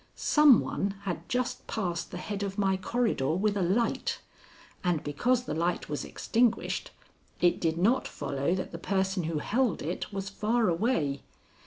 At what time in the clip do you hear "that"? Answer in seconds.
8.55-8.71